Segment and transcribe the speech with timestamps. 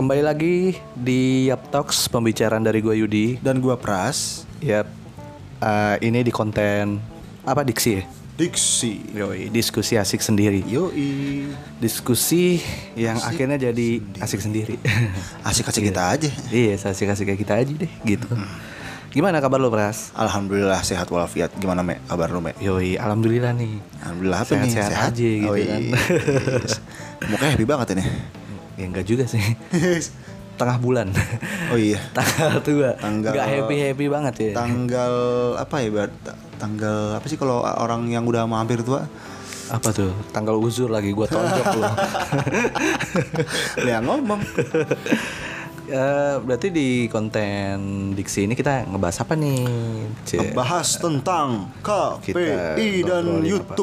[0.00, 3.36] kembali lagi di Yap Talks pembicaraan dari gue Yudi.
[3.36, 4.88] Dan gua Pras Yap,
[5.60, 6.96] eh, ini di konten
[7.44, 8.04] apa diksi ya?
[8.40, 10.64] Diksi Yoi, diskusi asik sendiri.
[10.64, 12.56] Yoi Diskusi
[12.96, 14.80] yang akhirnya jadi asik sendiri.
[15.48, 18.24] Asik-asik kita aja iya, asik-asik kita aja deh gitu.
[19.12, 20.16] Gimana kabar lo, Pras?
[20.16, 22.00] Alhamdulillah sehat walafiat Gimana Me?
[22.08, 22.56] Kabar lu Me?
[22.64, 23.76] Yoi, alhamdulillah nih.
[24.00, 24.72] Alhamdulillah apa nih?
[24.72, 25.82] Sehat-sehat aja gitu oh, kan.
[25.92, 25.92] iya.
[27.28, 28.39] Mukanya happy banget ini
[28.80, 29.44] Ya enggak juga sih.
[30.58, 31.12] Tengah bulan.
[31.68, 32.96] Oh iya Tanggal tua.
[32.96, 34.52] Tanggal- Enggak happy-happy banget ya.
[34.54, 35.12] Tanggal
[35.56, 36.08] apa ya Bar?
[36.56, 39.04] Tanggal apa sih kalau orang yang udah mau hampir tua
[39.68, 40.12] apa tuh?
[40.30, 41.88] Tanggal uzur lagi gua tonjok lo.
[43.78, 44.40] Dia ngomong
[45.90, 47.74] Eh, berarti di konten
[48.14, 49.66] diksi ini kita ngebahas apa nih?
[50.22, 50.54] Cie.
[50.54, 53.74] Bahas tentang KPI dan apa?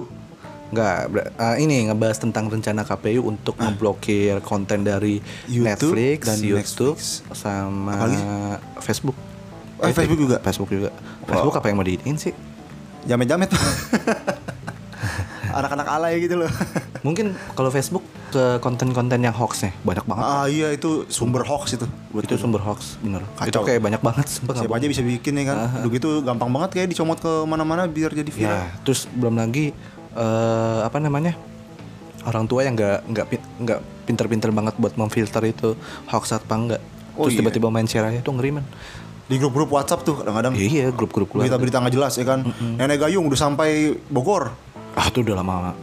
[0.68, 5.48] Enggak, ber- eh, ini ngebahas tentang rencana KPU untuk ngeblokir konten dari Ah.
[5.48, 7.24] YouTube Netflix, dan YouTube, Netflix.
[7.32, 8.18] sama Apalagi?
[8.82, 9.16] Facebook.
[9.78, 10.38] Eh, Facebook juga?
[10.40, 10.90] Facebook juga.
[11.24, 12.36] Facebook apa yang mau diinin sih?
[13.04, 13.48] Jamet-jamet
[15.58, 16.52] Anak-anak alay gitu loh
[17.08, 20.20] Mungkin kalau Facebook ke konten-konten yang hoax nih banyak banget.
[20.22, 23.24] Ah iya itu sumber hoax itu buat itu sumber hoax bener.
[23.40, 23.48] Kacau.
[23.48, 24.28] Itu kayak banyak banget.
[24.28, 27.88] sumpah, Siapa aja bisa bikin ya kan Udah gitu gampang banget kayak dicomot ke mana-mana
[27.88, 29.72] biar jadi viral Ya, terus belum lagi
[30.18, 31.38] eh apa namanya?
[32.26, 33.26] Orang tua yang nggak nggak
[33.62, 35.78] nggak pinter-pinter banget buat memfilter itu
[36.10, 36.82] hoax apa enggak.
[37.16, 37.40] Oh, terus iya.
[37.42, 38.66] tiba-tiba main share aja itu ngeri man.
[39.28, 41.52] Di grup-grup WhatsApp tuh kadang-kadang Iya, grup-grup keluarga.
[41.52, 42.48] Berita-berita nggak jelas ya kan
[42.80, 44.56] Nenek Gayung udah sampai Bogor
[44.96, 45.76] Ah, itu udah lama.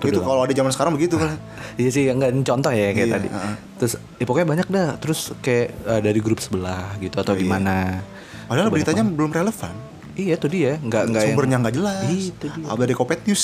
[0.00, 1.36] Itu kalau ada zaman sekarang begitu kan
[1.80, 3.28] Iya sih, enggak ini contoh ya kayak Iya, tadi.
[3.28, 3.54] heeh.
[3.76, 4.88] Terus ya pokoknya banyak dah.
[4.96, 7.42] Terus kayak eh, dari grup sebelah gitu atau Oh, iya.
[7.44, 8.00] gimana.
[8.48, 9.74] Padahal beritanya belum relevan
[10.16, 10.80] Iya, itu dia.
[10.80, 12.64] Enggak enggak yang- Sumbernya nggak jelas Itu dia.
[12.64, 13.42] Ada dari Kopet News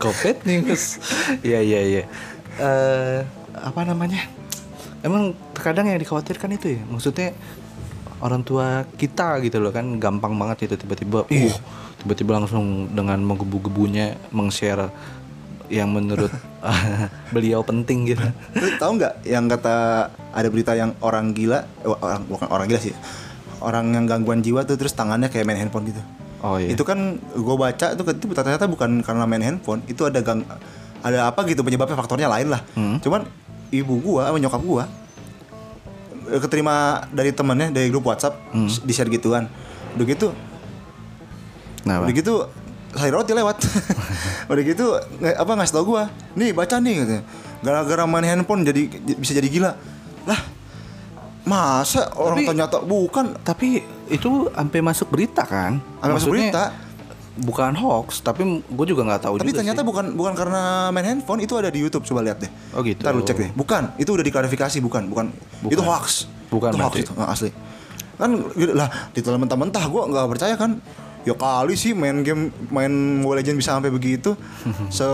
[0.00, 0.84] Kopet News.
[1.44, 2.02] Iya iya iya.
[2.56, 3.18] Eh
[3.52, 4.24] apa namanya?
[5.00, 6.80] Emang terkadang yang dikhawatirkan itu ya.
[6.88, 7.36] Maksudnya
[8.20, 11.54] orang tua kita gitu loh kan gampang banget itu tiba-tiba uh
[12.00, 14.88] tiba-tiba langsung dengan menggebu-gebunya meng-share
[15.68, 16.32] yang menurut
[17.34, 18.24] beliau penting gitu.
[18.56, 19.76] Lu tahu nggak yang kata
[20.32, 22.96] ada berita yang orang gila eh, orang bukan orang gila sih
[23.60, 26.00] orang yang gangguan jiwa tuh terus tangannya kayak main handphone gitu.
[26.40, 26.72] Oh iya.
[26.72, 30.40] itu kan gue baca tuh itu ternyata bukan karena main handphone itu ada gang
[31.00, 32.64] ada apa gitu penyebabnya faktornya lain lah.
[32.72, 32.96] Hmm.
[32.98, 33.28] cuman
[33.70, 34.84] ibu gua sama nyokap gua
[36.26, 38.66] eh, keterima dari temennya dari grup WhatsApp Hmm.
[38.66, 39.46] di share gituan.
[39.96, 40.28] Udah gitu
[41.80, 42.44] Nah, udah gitu
[42.92, 43.56] sayur roti lewat.
[44.52, 47.22] Udah gitu apa ngasih tau gua nih baca nih katanya.
[47.60, 48.84] Gara-gara main handphone jadi
[49.16, 49.72] bisa jadi gila.
[50.24, 50.40] Lah
[51.50, 55.82] masa orang Tapi- ternyata bukan tapi itu sampai masuk berita kan?
[55.98, 56.64] Sampai masuk berita.
[57.40, 59.88] Bukan hoax, tapi gue juga nggak tahu Tapi juga ternyata sih.
[59.88, 62.50] bukan bukan karena main handphone itu ada di YouTube coba lihat deh.
[62.76, 63.00] Oh gitu.
[63.00, 63.50] Ntar lu cek deh.
[63.56, 65.26] Bukan, itu udah diklarifikasi bukan, bukan.
[65.64, 65.72] Bukan.
[65.72, 66.28] Itu hoax.
[66.52, 67.50] Bukan itu hoax itu, nggak asli.
[68.20, 68.30] Kan
[68.76, 70.84] lah, ditelan mentah-mentah gua nggak percaya kan.
[71.24, 72.92] Ya kali sih main game main
[73.24, 74.36] Mobile Legends bisa sampai begitu.
[74.92, 75.06] Se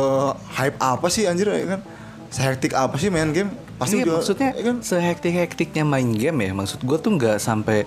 [0.59, 1.79] hype apa sih anjir kan?
[2.33, 3.55] Sehektik apa sih main game?
[3.77, 6.53] Pasti Iya, udah maksudnya ya kan sehektik-hektiknya main game ya.
[6.53, 7.85] Maksud gue tuh nggak sampai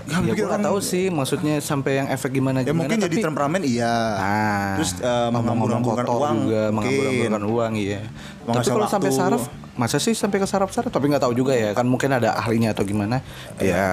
[0.00, 0.48] Nggak ya gue pikiran.
[0.50, 3.94] nggak tahu sih maksudnya sampai yang efek gimana ya gimana mungkin jadi tapi temperamen iya.
[4.18, 4.90] Ah, Terus
[5.30, 6.74] menghambur-hamburkan kotor uang juga, mungkin.
[6.74, 8.00] menghambur-hamburkan uang iya.
[8.42, 9.42] Tapi kalau sampai saraf,
[9.78, 10.90] masa sih sampai ke saraf-saraf?
[10.90, 13.22] Tapi nggak tahu juga ya, kan mungkin ada ahlinya atau gimana?
[13.62, 13.70] Iya.
[13.70, 13.88] Ya,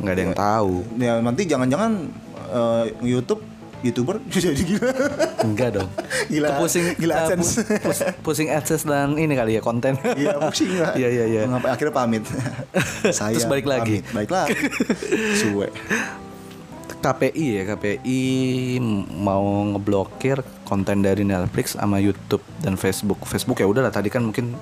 [0.00, 0.74] nggak ada yang tahu.
[0.96, 1.92] Ya nanti jangan-jangan
[2.48, 3.42] eh, YouTube
[3.84, 4.90] youtuber jadi gila.
[5.40, 5.88] Enggak dong.
[6.26, 7.50] Gila- Kepusing, gila eh, AdSense.
[7.78, 10.00] pus- pusing AdSense dan ini kali ya konten.
[10.00, 10.96] Iya pusing lah.
[10.96, 11.40] Iya iya iya.
[11.46, 12.24] Akhirnya pamit.
[13.12, 14.00] Saya Terus balik lagi.
[14.00, 14.14] pamit.
[14.16, 14.54] Balik lagi.
[15.40, 15.68] Suwe.
[16.96, 18.22] KPI ya KPI
[19.12, 24.56] mau ngeblokir konten dari Netflix sama YouTube dan Facebook Facebook ya udahlah tadi kan mungkin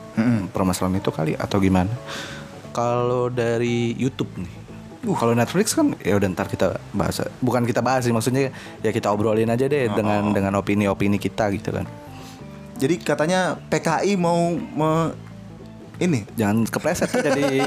[0.51, 1.95] permasalahan itu kali atau gimana
[2.75, 4.51] kalau dari YouTube nih
[5.05, 9.09] kalau Netflix kan ya udah ntar kita bahas bukan kita bahas sih maksudnya ya kita
[9.09, 11.87] obrolin aja deh dengan dengan opini-opini kita gitu kan
[12.75, 15.15] Jadi katanya PKI mau me-
[15.99, 17.63] ini jangan kepleset jadi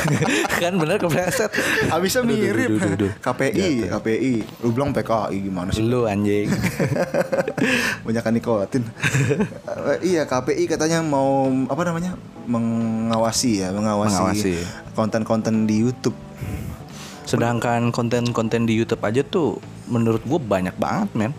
[0.62, 1.50] kan bener kepleset
[1.88, 3.12] Abisnya Aduh, duh, mirip duh, duh, duh.
[3.18, 4.34] KPI, KPI.
[4.62, 5.82] Lu bilang PKI gimana sih?
[5.82, 6.46] lu anjing
[8.06, 8.84] Banyak kan nikotin.
[9.90, 12.14] Eh, iya, KPI katanya mau apa namanya?
[12.46, 14.58] mengawasi ya, Mengawasi.
[14.92, 16.16] konten-konten di YouTube.
[17.30, 19.56] Sedangkan konten-konten di YouTube aja tuh
[19.86, 21.32] menurut gue banyak banget men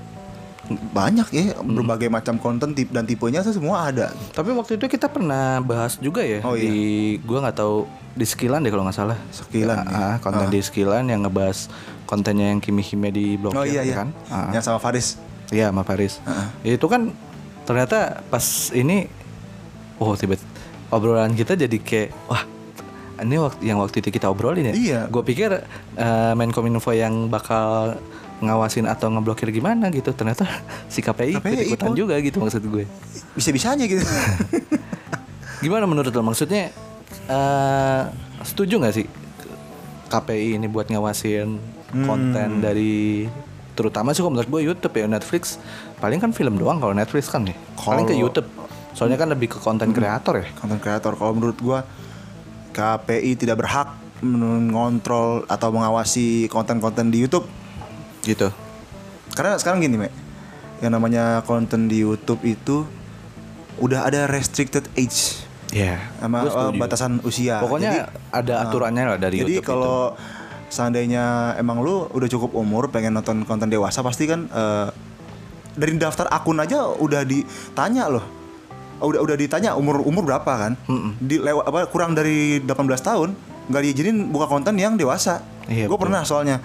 [0.72, 4.08] Banyak ya, berbagai macam konten tip dan tipenya tuh semua ada.
[4.32, 6.64] Tapi waktu itu kita pernah bahas juga ya Oh, iya.
[6.64, 6.80] di
[7.20, 7.84] gua nggak tahu
[8.14, 9.20] di Skillan deh kalau nggak salah.
[9.30, 10.24] Skillan, Ah, iya.
[10.24, 11.68] konten di Skillan yang ngebahas
[12.06, 14.00] kontennya yang Kimi Hime di blog Oh iya iya.
[14.00, 14.16] kan.
[14.32, 15.20] Ah, Yang sama Faris.
[15.52, 16.24] Iya sama Faris.
[16.24, 16.80] Heeh.
[16.80, 17.12] Itu kan
[17.62, 19.12] ternyata pas ini
[19.98, 20.40] oh tiba
[20.88, 22.48] obrolan kita jadi kayak wah
[23.22, 24.74] ini waktu yang waktu itu kita obrolin ya.
[24.74, 25.00] Iya.
[25.08, 25.50] Gue pikir
[25.96, 27.96] eh, Menkominfo yang bakal
[28.42, 30.10] ngawasin atau ngeblokir gimana gitu.
[30.12, 30.50] Ternyata
[30.90, 31.98] si KPI, KPI ikutan ikut.
[31.98, 32.90] juga gitu maksud gue.
[33.34, 34.02] Bisa-bisanya gitu.
[35.64, 36.26] Gimana menurut lo?
[36.26, 36.74] Maksudnya
[37.28, 38.02] eh
[38.42, 39.06] setuju nggak sih
[40.08, 42.08] KPI ini buat ngawasin Hmm.
[42.08, 43.28] konten dari
[43.76, 45.60] terutama sih kalau menurut gue YouTube ya Netflix
[46.00, 48.48] paling kan film doang kalau Netflix kan nih paling ke YouTube
[48.96, 51.84] soalnya kan lebih ke konten kreator ya Konten kreator kalau menurut gua
[52.72, 57.46] KPI tidak berhak mengontrol atau mengawasi konten-konten di YouTube.
[58.22, 58.50] Gitu.
[59.34, 60.14] Karena sekarang gini Mek.
[60.82, 62.86] Yang namanya konten di YouTube itu
[63.82, 65.42] udah ada restricted age.
[65.72, 67.64] Ya sama uh, batasan usia.
[67.64, 70.16] Pokoknya ada aturannya lah dari jadi YouTube kalau
[70.72, 74.88] seandainya emang lu udah cukup umur pengen nonton konten dewasa pasti kan eh,
[75.76, 78.41] dari daftar akun aja udah ditanya loh
[79.02, 80.74] udah udah ditanya umur umur berapa kan?
[81.18, 82.70] Di lewat apa kurang dari 18
[83.02, 83.30] tahun
[83.72, 85.42] nggak diizinin buka konten yang dewasa.
[85.70, 86.60] Iya, gue pernah soalnya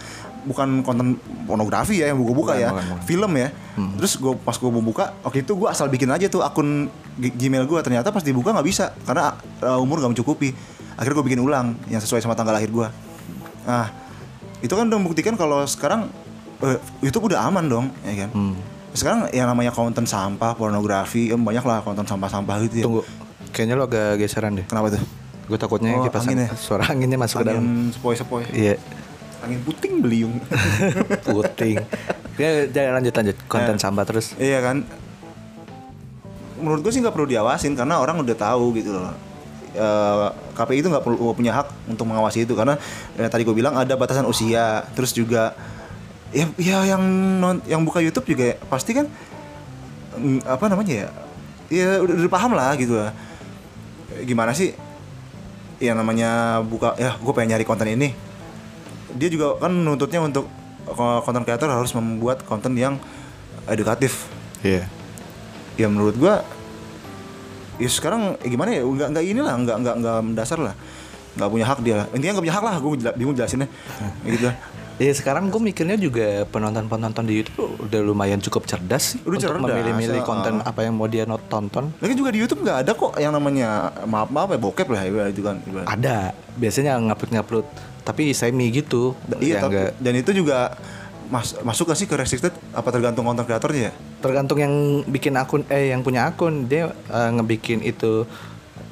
[0.46, 3.02] bukan konten pornografi ya yang gue buka Bukan, ya bukan, bukan.
[3.04, 3.48] film ya.
[4.00, 7.64] Terus gue pas gue mau buka waktu itu gue asal bikin aja tuh akun Gmail
[7.66, 9.34] gue ternyata pas dibuka nggak bisa karena
[9.64, 10.52] uh, umur gak mencukupi.
[10.96, 12.88] Akhirnya gue bikin ulang yang sesuai sama tanggal lahir gue
[13.66, 13.90] nah
[14.62, 16.06] itu kan udah membuktikan kalau sekarang
[16.62, 18.30] eh, YouTube udah aman dong ya kan?
[18.32, 18.54] Hmm.
[18.96, 22.84] Sekarang yang namanya konten sampah pornografi em, banyak lah konten sampah-sampah gitu ya.
[22.84, 23.02] Tunggu
[23.50, 24.64] kayaknya lo agak geseran deh.
[24.64, 25.02] Kenapa tuh?
[25.46, 26.48] Gue takutnya Oh, kipas angin ya?
[26.52, 27.62] suara anginnya masuk ke dalam.
[27.62, 28.44] angin sepoi-sepoi.
[28.50, 28.75] Iya.
[29.38, 30.34] Angin puting beliung.
[31.26, 31.76] Puting.
[32.34, 33.37] Ya jangan lanjut lanjut.
[33.46, 33.81] Konten Nah.
[33.81, 34.34] sampah terus.
[34.34, 34.82] Iya kan.
[36.56, 39.12] Menurut gue sih nggak perlu diawasin karena orang udah tahu gitu loh.
[39.70, 42.81] Eh, KPI itu nggak perlu punya hak untuk mengawasi itu karena
[43.12, 45.52] ya, tadi gue bilang ada batasan usia, terus juga
[46.36, 47.02] ya, ya yang
[47.40, 49.08] non, yang buka YouTube juga pasti kan
[50.20, 51.08] mm, apa namanya ya,
[51.72, 53.16] ya udah, udah paham lah gitu lah.
[54.28, 54.76] Gimana sih?
[55.80, 58.12] Ya namanya buka ya gue pengen nyari konten ini.
[59.16, 60.44] Dia juga kan nuntutnya untuk
[60.94, 63.00] konten kreator harus membuat konten yang
[63.66, 64.30] edukatif
[64.62, 64.86] iya
[65.74, 66.46] ya menurut gua
[67.76, 70.74] ya sekarang ya gimana ya nggak nggak inilah nggak nggak nggak mendasar lah
[71.36, 72.90] nggak punya hak dia intinya nggak punya hak lah gue
[73.20, 73.68] bingung jelasinnya
[74.24, 74.48] Ya gitu
[74.96, 79.52] Iya sekarang gue mikirnya juga penonton-penonton di YouTube udah lumayan cukup cerdas sih Udah untuk
[79.52, 80.64] cerdas, memilih-milih ya, konten uh.
[80.64, 81.93] apa yang mau dia tonton.
[81.94, 83.69] lagi juga di YouTube nggak ada kok yang namanya
[84.04, 85.60] maaf maaf ya bokep lah ya itu kan.
[85.84, 87.66] Ada biasanya ngupload-ngupload
[88.02, 89.12] tapi semi gitu.
[89.37, 90.58] iya yang tapi- nggak- dan itu juga
[91.26, 94.72] mas, masuk gak sih ke restricted apa tergantung konten kreatornya ya tergantung yang
[95.04, 98.25] bikin akun eh yang punya akun dia eh, ngebikin itu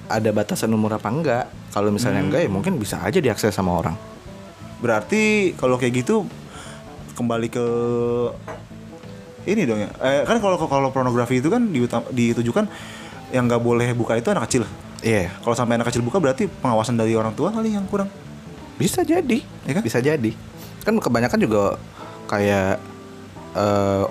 [0.05, 1.49] ada batasan umur apa enggak.
[1.73, 2.29] Kalau misalnya Hmm.
[2.29, 3.97] enggak ya mungkin bisa aja diakses sama orang.
[4.85, 6.29] Berarti kalau kayak gitu
[7.17, 7.65] kembali ke
[9.49, 11.65] ini dong ya eh, kan kalau kalau pornografi itu kan
[12.13, 12.69] ditujukan
[13.33, 14.69] yang nggak boleh buka itu anak kecil
[15.05, 18.09] Iya, Kalau sampai anak kecil buka berarti pengawasan dari orang tua kali yang kurang.
[18.81, 19.45] bisa jadi.
[19.69, 19.83] Ya kan?
[19.85, 20.33] Bisa jadi.
[20.81, 21.77] Kan kebanyakan juga
[22.25, 22.81] kayak
[23.53, 24.05] eh,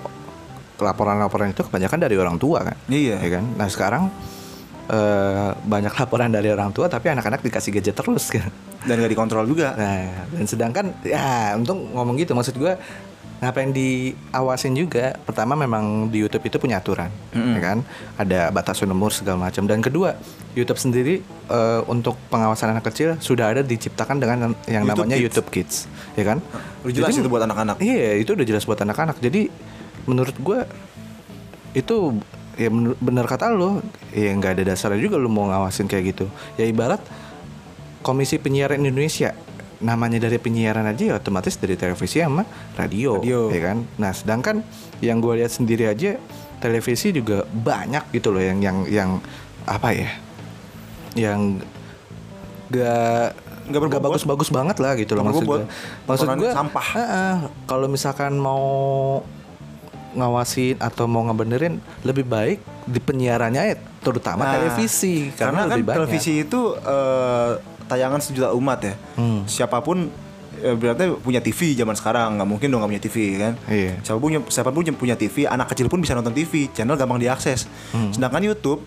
[0.78, 2.78] laporan-laporan itu kebanyakan dari orang tua kan.
[2.86, 3.18] Iya.
[3.18, 3.44] Ya kan?
[3.58, 4.06] Nah, sekarang
[4.88, 8.48] eh, banyak laporan dari orang tua tapi anak-anak dikasih gadget terus kan.
[8.84, 9.72] Dan gak dikontrol juga.
[9.76, 12.76] Nah, dan sedangkan ya untung ngomong gitu maksud gua
[13.42, 15.16] ngapain diawasin juga.
[15.20, 17.78] Pertama memang di YouTube itu punya aturan, ya kan?
[18.16, 19.68] Ada batasan umur segala macam.
[19.68, 20.16] Dan kedua,
[20.56, 25.24] YouTube sendiri eh, untuk pengawasan anak kecil sudah ada diciptakan dengan yang YouTube namanya Kids.
[25.28, 25.74] YouTube Kids,
[26.16, 26.38] ya kan?
[26.84, 27.76] Udah jelas Jadi- itu buat anak-anak.
[27.84, 29.16] Iya, itu udah jelas buat anak-anak.
[29.20, 29.48] Jadi
[30.08, 30.64] menurut gua
[31.74, 31.96] itu
[32.54, 32.68] ya
[32.98, 33.82] bener kata lo,
[34.14, 36.26] ya nggak ada dasarnya juga lo mau ngawasin kayak gitu.
[36.58, 37.02] Ya ibarat
[38.04, 39.32] Komisi Penyiaran Indonesia
[39.84, 42.46] namanya dari penyiaran aja ya otomatis dari televisi sama
[42.78, 43.52] radio, Radio.
[43.52, 43.78] ya kan.
[44.00, 44.64] Nah sedangkan
[45.04, 46.16] yang gue lihat sendiri aja
[46.62, 49.10] televisi juga banyak gitu loh yang yang yang
[49.68, 50.10] apa ya,
[51.18, 51.60] yang
[52.70, 55.64] gak Nggak nggak bagus-bagus banget lah gitu loh maksud gue.
[56.04, 56.86] Maksud gue sampah.
[57.00, 59.24] Heeh, kalau misalkan mau
[60.14, 65.84] ngawasin atau mau ngebenerin lebih baik di penyiarannya ya terutama Nah, televisi karena, kan lebih
[65.84, 65.96] banyak.
[65.98, 67.50] televisi itu eh,
[67.84, 68.94] tayangan sejuta umat ya.
[69.14, 69.42] Hmm.
[69.44, 70.08] Siapa pun
[70.58, 73.52] eh, berarti punya TV zaman sekarang nggak mungkin dong nggak punya TV kan.
[73.66, 73.92] Iya.
[74.00, 77.18] Siapa pun punya siapa pun punya TV, anak kecil pun bisa nonton TV, channel gampang
[77.18, 77.66] diakses.
[77.90, 78.14] Hmm.
[78.14, 78.80] Sedangkan YouTube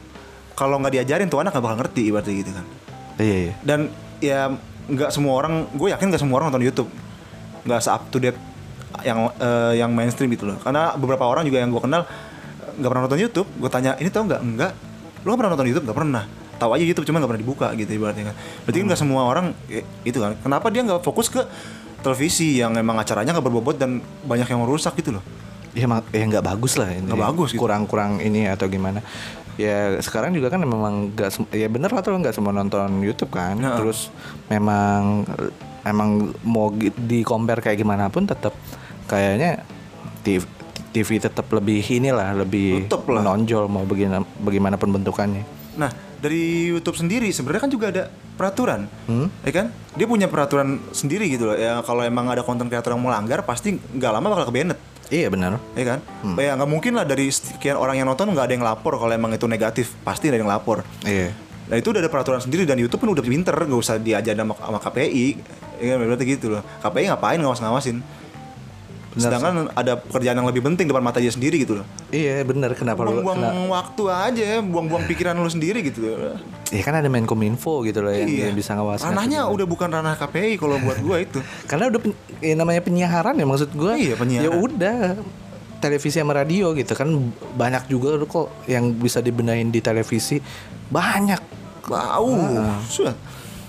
[0.58, 2.66] kalau nggak diajarin tuh anak nggak bakal ngerti ibaratnya gitu kan.
[3.18, 3.54] Iya, iya.
[3.66, 3.80] dan
[4.22, 4.54] ya
[4.88, 6.90] nggak semua orang gue yakin nggak semua orang nonton YouTube
[7.66, 8.38] nggak se up to date
[9.04, 10.58] yang eh, yang mainstream gitu loh.
[10.60, 12.08] Karena beberapa orang juga yang gue kenal
[12.78, 13.48] nggak pernah nonton YouTube.
[13.58, 14.42] Gue tanya ini tau nggak?
[14.42, 14.72] Enggak.
[15.26, 15.86] Lo nggak pernah nonton YouTube?
[15.90, 16.24] Nggak pernah.
[16.58, 18.36] Tahu aja YouTube cuma nggak pernah dibuka gitu ibaratnya kan.
[18.66, 20.34] Berarti nggak semua orang eh, itu kan.
[20.42, 21.42] Kenapa dia nggak fokus ke
[22.02, 25.24] televisi yang emang acaranya nggak berbobot dan banyak yang merusak gitu loh?
[25.78, 27.62] Ya ya nggak bagus lah ini Nggak bagus gitu.
[27.62, 29.06] kurang-kurang ini atau gimana.
[29.58, 33.58] Ya sekarang juga kan memang nggak ya bener lah tuh nggak semua nonton YouTube kan.
[33.58, 33.78] Nah.
[33.78, 34.10] terus
[34.50, 35.26] memang
[35.88, 36.10] emang
[36.44, 38.52] mau di compare kayak gimana pun tetap
[39.06, 39.64] kayaknya
[40.22, 40.44] TV,
[40.90, 43.22] TV tetap lebih inilah lebih Tetep lah.
[43.22, 45.44] menonjol mau begina, bagaimanapun bentukannya
[45.78, 48.04] Nah, dari YouTube sendiri sebenarnya kan juga ada
[48.34, 49.30] peraturan, Hmm?
[49.46, 49.70] ya kan?
[49.94, 51.54] Dia punya peraturan sendiri gitu loh.
[51.54, 54.78] Ya kalau emang ada konten kreator yang melanggar, pasti nggak lama bakal kebanet,
[55.08, 56.00] iya benar ya kan?
[56.26, 56.34] Hmm.
[56.34, 59.30] Ya nggak mungkin lah dari sekian orang yang nonton nggak ada yang lapor kalau emang
[59.32, 60.82] itu negatif, pasti ada yang lapor.
[61.06, 61.30] iya
[61.68, 64.56] Nah itu udah ada peraturan sendiri dan YouTube pun udah pinter, nggak usah diajar sama,
[64.56, 65.26] sama KPI,
[65.78, 65.96] ya?
[65.96, 66.64] Berarti gitu loh.
[66.80, 68.00] KPI ngapain ngawas-ngawasin?
[69.18, 71.86] Sedangkan ada pekerjaan yang lebih penting depan mata dia sendiri gitu loh.
[72.08, 76.38] iya benar kenapa lu Buang-buang kena- waktu aja, buang-buang pikiran lu sendiri gitu loh.
[76.68, 78.44] ya kan ada Menkominfo gitu loh yang, Iya.
[78.46, 81.42] yang bisa ngawasin Ranahnya udah bukan ranah KPI kalau buat gua itu.
[81.66, 84.46] karena udah pen- ya namanya penyiaran ya maksud gue Iya, penyiaran.
[84.46, 84.98] ya udah
[85.78, 87.10] televisi sama radio gitu kan
[87.52, 90.38] banyak juga kok yang bisa dibenahin di televisi
[90.88, 91.42] banyak
[91.88, 92.30] Bau.
[92.30, 92.84] Ah.
[92.84, 93.16] Sudah.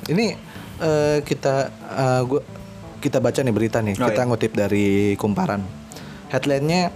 [0.07, 0.35] ini
[0.79, 2.41] eh, kita eh, gua
[2.99, 4.27] kita baca nih berita nih Oh, kita iya.
[4.27, 5.63] ngutip dari kumparan
[6.29, 6.91] headline-nya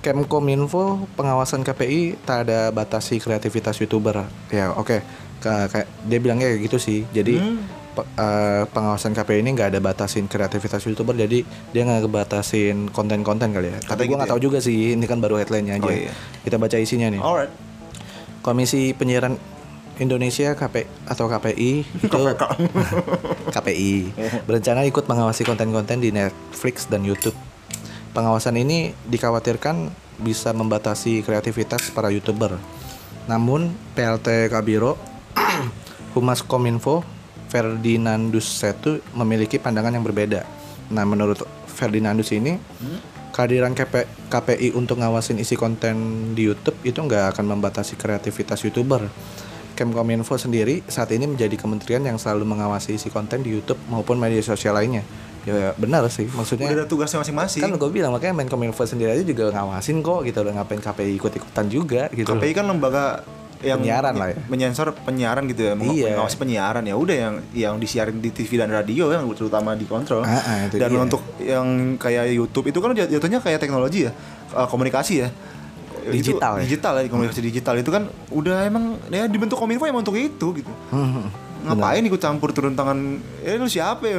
[0.00, 4.98] Kemkominfo pengawasan KPI tak ada batasi kreativitas youtuber ya oke
[5.38, 7.62] Ka- kayak dia bilangnya kayak gitu sih jadi Hmm.
[7.92, 13.50] pe- eh, pengawasan KPI ini nggak ada batasin kreativitas youtuber jadi dia nggak ngebatasin konten-konten
[13.50, 14.32] kali ya tapi gue gitu nggak ya?
[14.32, 16.10] tahu juga sih ini kan baru headline-nya aja Oh, iya.
[16.40, 17.52] kita baca isinya nih Alright.
[18.40, 19.38] Komisi Penyiaran
[20.00, 21.72] Indonesia KP atau KPI
[22.06, 22.18] itu
[23.52, 23.94] KPI
[24.46, 27.36] berencana ikut mengawasi konten-konten di Netflix dan YouTube.
[28.12, 29.88] Pengawasan ini dikhawatirkan
[30.20, 32.56] bisa membatasi kreativitas para YouTuber.
[33.24, 35.00] Namun PLT Kabiro
[36.14, 37.00] Humas Kominfo
[37.52, 40.44] Ferdinandus Setu memiliki pandangan yang berbeda.
[40.88, 42.56] Nah, menurut Ferdinandus ini
[43.32, 45.96] kehadiran KP, KPI untuk ngawasin isi konten
[46.36, 49.08] di YouTube itu nggak akan membatasi kreativitas YouTuber.
[49.72, 54.40] Kemkominfo sendiri saat ini menjadi kementerian yang selalu mengawasi isi konten di YouTube maupun media
[54.40, 55.02] sosial lainnya.
[55.42, 57.60] Ya benar sih, maksudnya Udah ada tugasnya masing-masing.
[57.60, 61.66] kan gue bilang makanya Menkominfo sendiri aja juga ngawasin kok gitu loh ngapain KPI ikut-ikutan
[61.66, 62.30] juga gitu.
[62.30, 63.26] KPI kan lembaga
[63.58, 64.38] yang Penyiaran lah ya.
[64.44, 66.14] menyensor penyiaran gitu ya, Iya.
[66.14, 70.22] mengawasi penyiaran ya udah yang yang disiarin di TV dan radio yang terutama dikontrol.
[70.22, 70.98] Ah, ah, dan dia.
[71.00, 74.10] untuk yang kayak YouTube itu kan jat- jatuhnya kayak teknologi ya,
[74.52, 75.28] eh, komunikasi ya.
[76.02, 76.62] Itu Digital ya?
[76.66, 80.72] Digital ya, komunikasi digital itu kan udah emang ya dibentuk kominfo emang untuk itu gitu.
[80.90, 81.30] Hmm,
[81.66, 83.22] Ngapain ikut campur turun tangan?
[83.46, 84.18] Eh lu siapa ya?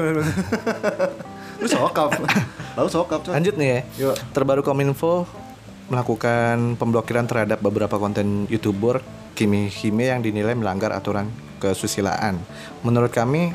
[1.61, 2.15] lu sokap.
[2.79, 3.19] Lalu sokap.
[3.27, 3.33] Cok.
[3.35, 3.79] Lanjut nih ya.
[4.07, 4.15] Yuk.
[4.31, 5.27] Terbaru Kominfo
[5.91, 9.03] melakukan pemblokiran terhadap beberapa konten YouTuber
[9.35, 11.27] Kimi Hime yang dinilai melanggar aturan
[11.59, 12.39] kesusilaan.
[12.81, 13.51] Menurut kami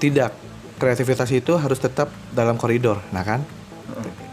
[0.00, 0.32] tidak
[0.80, 3.44] kreativitas itu harus tetap dalam koridor, nah kan?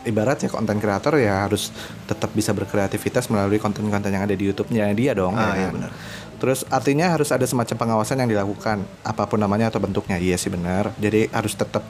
[0.02, 1.70] Ibarat ya konten kreator ya harus
[2.10, 5.38] tetap bisa berkreativitas melalui konten-konten yang ada di YouTube-nya dia dong.
[5.38, 5.74] Ah, ya iya kan?
[5.78, 5.92] benar.
[6.42, 10.18] Terus artinya harus ada semacam pengawasan yang dilakukan apa pun namanya atau bentuknya.
[10.18, 10.90] Iya sih benar.
[10.98, 11.86] Jadi harus tetap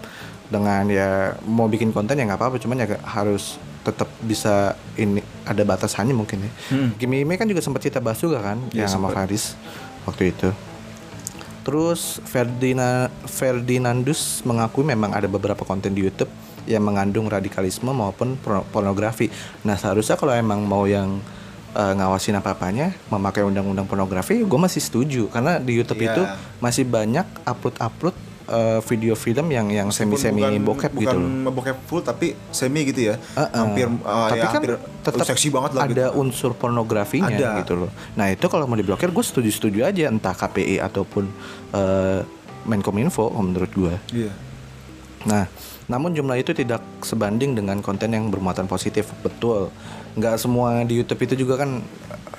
[0.52, 5.64] dengan ya mau bikin konten ya nggak apa-apa, cuman ya harus tetap bisa ini ada
[5.64, 6.52] batasannya mungkin ya.
[6.76, 6.90] Hmm.
[7.00, 9.08] Kimi kan juga sempat kita bahas juga kan Iya, yang sama.
[9.16, 9.56] Faris
[10.04, 10.52] waktu itu.
[11.62, 16.30] Terus Ferdina, Ferdinandus mengakui memang ada beberapa konten di YouTube
[16.64, 19.30] yang mengandung radikalisme maupun porno- pornografi.
[19.62, 21.18] Nah seharusnya kalau emang mau yang
[21.72, 26.12] eh, ngawasin apa-apanya memakai undang-undang pornografi, gue masih setuju karena di YouTube Iya.
[26.12, 26.24] itu
[26.58, 31.30] masih banyak upload-upload eh, video film yang yang semi-semi Bukan- bokep bukan gitu loh.
[31.50, 33.16] bokep full tapi semi gitu ya.
[33.32, 33.56] Uh-uh.
[33.56, 36.20] Hampir uh, Tapi ya kan hampir tetap seksi banget lah ada gitu.
[36.20, 37.64] unsur pornografinya Ada.
[37.64, 37.92] gitu loh.
[38.14, 41.24] Nah itu kalau mau diblokir gue setuju-setuju aja entah KPI ataupun
[41.72, 42.22] eh,
[42.62, 43.96] Menkominfo menurut gue.
[44.12, 44.32] Iya.
[45.24, 45.48] Nah
[45.92, 49.68] namun jumlah itu tidak sebanding dengan konten yang bermuatan positif betul.
[50.14, 51.84] Nggak semua di YouTube itu juga kan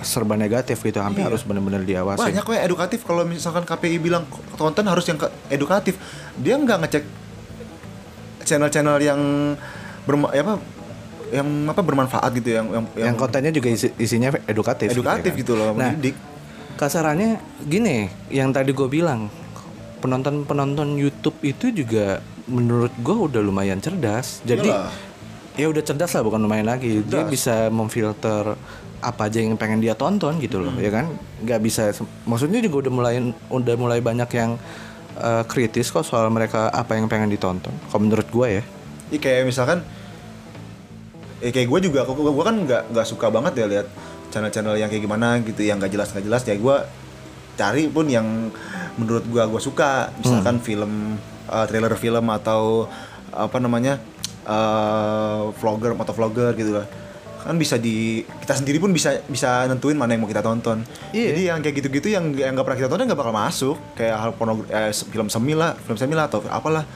[0.00, 0.98] serba negatif gitu.
[0.98, 1.28] Hampir Iya.
[1.28, 2.16] harus benar-benar diawasi.
[2.22, 4.24] Banyak kok yang edukatif kalau misalkan KPI bilang
[4.56, 6.00] konten harus yang edukatif.
[6.34, 7.04] Dia nggak ngecek
[8.42, 9.20] channel-channel yang
[10.02, 10.54] berma ya apa
[11.30, 14.90] yang apa bermanfaat gitu yang yang, Yang kontennya juga isi- isinya edukatif.
[14.90, 15.40] edukatif kan.
[15.40, 16.16] gitu loh, Nah, mendidik.
[16.74, 19.30] kasarannya gini yang tadi gue bilang
[20.00, 22.18] penonton penonton YouTube itu juga
[22.52, 24.44] menurut gue udah lumayan cerdas.
[24.44, 24.92] Jadi Iyalah.
[25.54, 27.00] ya udah cerdas lah bukan lumayan lagi.
[27.00, 27.32] Dia Cerdas.
[27.32, 28.54] bisa memfilter
[29.02, 30.78] apa aja yang pengen dia tonton gitu loh Hmm.
[30.78, 31.06] ya kan?
[31.40, 31.90] Nggak bisa
[32.22, 33.14] maksudnya juga udah mulai
[33.48, 34.54] udah mulai banyak yang
[35.14, 38.64] eh, kritis kok soal mereka apa yang pengen ditonton kalau menurut gue ya.
[39.08, 39.82] Iya kayak misalkan
[41.40, 43.86] eh kayak gue juga gue gue kan nggak nggak suka banget ya lihat
[44.30, 46.42] channel-channel yang kayak gimana gitu yang nggak jelas nggak jelas.
[46.46, 46.76] Ya gue
[47.52, 48.24] cari pun yang
[48.94, 50.14] menurut gue gue suka.
[50.16, 51.18] Misalkan film
[51.52, 52.88] eh, trailer film atau
[53.28, 54.00] apa namanya
[54.48, 56.88] eh, vlogger, motovlogger gitu lah.
[57.42, 60.86] Kan bisa di kita sendiri pun bisa bisa nentuin mana yang mau kita tonton.
[61.10, 61.34] Iya.
[61.34, 63.76] Jadi yang kayak gitu-gitu yang yang nggak pernah kita tonton nggak bakal masuk.
[63.98, 66.86] Kayak hal pornografi, eh, film semi lah, film semi lah atau apalah.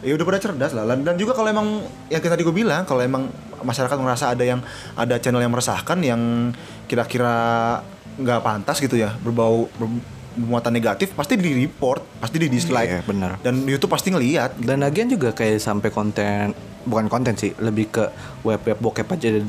[0.00, 0.84] Ya udah pada cerdas lah.
[0.84, 3.28] Dan juga kalau emang yang tadi gue bilang, kalau emang
[3.60, 4.64] masyarakat merasa ada yang
[4.96, 6.52] ada channel yang meresahkan yang
[6.88, 7.32] kira-kira
[8.20, 12.90] nggak pantas gitu ya, berbau ber- bermuatan negatif, pasti di report, pasti di dislike.
[12.90, 13.30] Iya, benar.
[13.42, 14.58] Dan YouTube pasti ngelihat.
[14.62, 16.54] Dan lagian juga kayak sampai konten
[16.86, 18.04] bukan konten sih, lebih ke
[18.46, 19.42] web-web bokep aja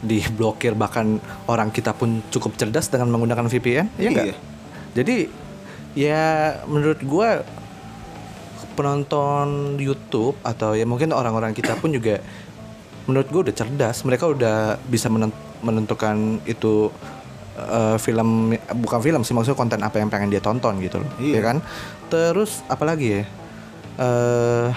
[0.00, 4.10] diblokir bahkan orang kita pun cukup cerdas dengan menggunakan VPN, ya?
[4.10, 4.34] Iya.
[4.96, 5.16] Jadi
[5.92, 6.24] ya
[6.64, 7.44] menurut gua
[8.78, 12.22] penonton YouTube atau ya mungkin orang-orang kita pun juga
[13.04, 16.88] menurut gua udah cerdas, mereka udah bisa menen- menentukan itu
[17.62, 21.34] eh, film bukan film sih maksudnya konten apa yang pengen dia tonton gitu loh, Iya.
[21.36, 21.56] ya kan?
[22.08, 23.22] Terus apalagi ya?
[23.98, 24.68] Eh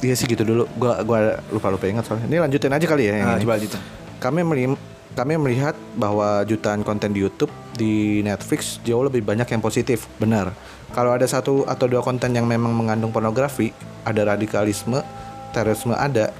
[0.00, 0.64] Iya sih gitu dulu.
[0.80, 2.24] Gua gua lupa-lupa ingat soalnya.
[2.24, 3.44] Ini lanjutin aja kali ya yang Nah, ini.
[3.44, 3.80] coba lanjutin.
[4.16, 4.80] Kami meli-
[5.12, 10.08] kami melihat bahwa jutaan konten di YouTube di Netflix jauh lebih banyak yang positif.
[10.16, 10.56] Benar.
[10.96, 15.04] Kalau ada satu atau dua konten yang memang mengandung pornografi, ada radikalisme,
[15.52, 16.32] terorisme ada.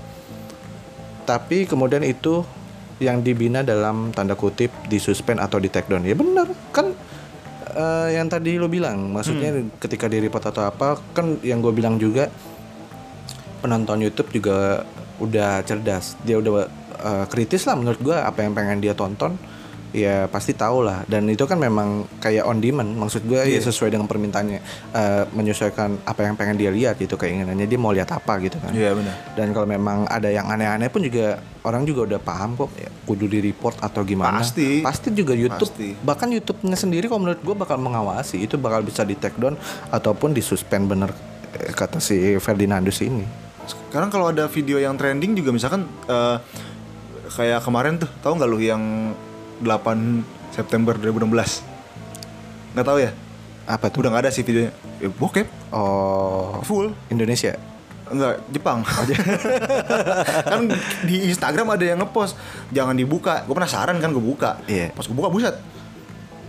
[1.29, 2.41] Tapi kemudian itu
[3.01, 6.05] yang dibina dalam tanda kutip disuspend atau di take down.
[6.05, 6.47] Ya benar.
[6.71, 6.93] Kan
[7.73, 11.97] eh, yang tadi lo bilang, maksudnya ketika di report atau apa, kan yang gue bilang
[11.97, 12.29] juga
[13.61, 14.85] penonton YouTube juga
[15.21, 16.67] udah cerdas dia udah
[17.05, 19.37] uh, kritis lah menurut gua apa yang pengen dia tonton
[19.91, 21.03] ya pasti tahu lah.
[21.07, 22.95] Dan itu kan memang kayak on demand.
[22.97, 24.61] Maksud gua ya sesuai dengan permintaannya.
[24.91, 27.67] Uh, menyesuaikan apa yang pengen dia lihat gitu keinginannya.
[27.67, 28.73] Dia mau lihat apa gitu kan.
[28.75, 29.15] Iya benar.
[29.37, 32.71] dan kalau memang ada yang aneh-aneh pun juga orang juga udah paham kok.
[32.79, 34.43] Ya, kudu di report atau gimana.
[34.43, 34.81] Pasti.
[34.81, 35.95] pasti juga YouTube Pasti.
[36.01, 38.41] bahkan YouTube-nya sendiri kalau menurut gua bakal mengawasi.
[38.43, 39.59] Itu bakal bisa di take down
[39.91, 41.11] ataupun di suspend bener
[41.55, 43.27] eh, kata si Ferdinandus ini.
[43.67, 46.39] Sekarang kalau ada video yang trending juga misalkan eh,
[47.31, 48.83] kayak kemarin tuh, tahu nggak lu yang
[49.63, 51.65] 8 September 2016?
[52.75, 53.13] Nggak tahu ya?
[53.71, 54.75] apa tuh Udah nggak ada sih videonya.
[54.99, 56.91] Ya, bokep, Oh, full.
[57.07, 57.55] Indonesia.
[58.11, 58.83] Enggak, Jepang.
[60.51, 60.67] kan
[61.07, 62.35] di Instagram ada yang ngepost,
[62.75, 63.47] jangan dibuka.
[63.47, 64.59] Gue penasaran kan gue buka.
[64.67, 64.91] Iya.
[64.91, 65.55] Pas gue buka buset.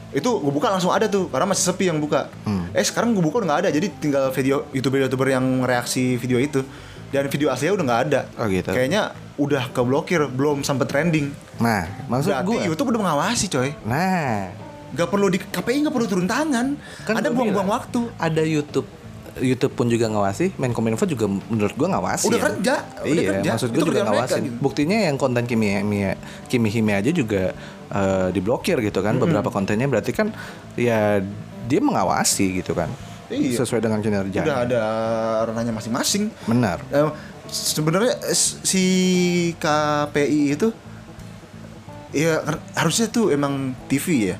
[0.10, 2.34] Itu gue buka langsung ada tuh karena masih sepi yang buka.
[2.50, 2.66] Hmm.
[2.74, 3.70] Eh sekarang gue buka udah nggak ada.
[3.70, 6.66] Jadi tinggal video youtuber-youtuber yang reaksi video itu.
[7.14, 8.22] Dan video aslinya udah nggak ada.
[8.42, 8.74] Oh, gitu.
[8.74, 11.32] Kayaknya udah keblokir, belum sempet trending.
[11.58, 12.68] Nah, maksud Berarti gue.
[12.68, 13.70] YouTube udah mengawasi coy.
[13.84, 14.52] Nah,
[14.92, 16.76] Gak perlu di KPI nggak perlu turun tangan.
[17.02, 18.12] kan ada gua buang-buang waktu.
[18.18, 18.84] Ada YouTube.
[19.34, 22.28] YouTube pun juga ngawasi, Menkominfo juga menurut gua ngawasi.
[22.28, 22.46] Udah ya.
[22.46, 23.50] kerja, udah iya, kerja.
[23.56, 24.44] maksud Itu gue juga mereka ngawasin.
[24.44, 24.56] gitu.
[24.60, 26.12] Buktinya yang konten kimia, kimia,
[26.46, 27.56] kimi hime aja juga
[27.90, 30.36] eh, diblokir gitu kan, beberapa kontennya berarti kan
[30.76, 31.24] ya
[31.64, 32.92] dia mengawasi gitu kan,
[33.28, 33.64] Iya.
[33.64, 34.44] sesuai dengan kinerja.
[34.44, 34.82] Udah ada
[35.46, 36.28] ranahnya masing-masing.
[36.44, 36.84] Benar.
[36.90, 37.08] Eh,
[37.52, 38.86] sebenarnya si
[39.56, 40.72] KPI itu
[42.12, 42.40] ya
[42.74, 44.38] harusnya tuh emang TV ya.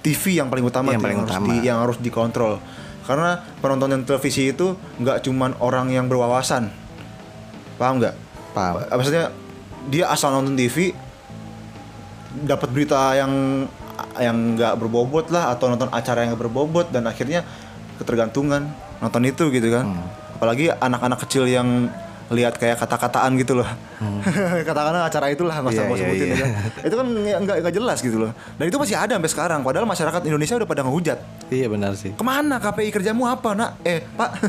[0.00, 1.46] TV yang paling utama Yang paling harus utama.
[1.46, 2.56] di, yang harus dikontrol.
[3.04, 6.72] Karena penonton yang televisi itu nggak cuman orang yang berwawasan.
[7.76, 8.14] Paham nggak?
[8.50, 8.80] Paham.
[8.80, 9.24] Eh, Maksudnya
[9.86, 10.92] dia asal nonton TV
[12.42, 13.32] dapat berita yang
[14.16, 17.44] yang nggak berbobot lah atau nonton acara yang nggak berbobot dan akhirnya
[17.98, 20.04] ketergantungan nonton itu gitu kan Hmm.
[20.36, 21.92] apalagi anak-anak kecil yang
[22.30, 23.66] lihat kayak kata-kataan gitu loh.
[24.68, 25.66] Katakanlah acara itulah Hmm.
[25.66, 26.36] Iya, gua iya, sebutin ya.
[26.38, 26.50] Kan.
[26.80, 28.30] itu kan nggak nggak- jelas gitu loh.
[28.54, 31.18] Dan itu masih ada sampai sekarang padahal masyarakat Indonesia udah pada ngehujat.
[31.50, 32.14] Iya benar sih.
[32.14, 33.70] ke mana KPI kerjamu apa nak?
[33.82, 34.30] Eh pak.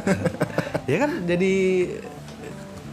[0.89, 1.54] Ya kan jadi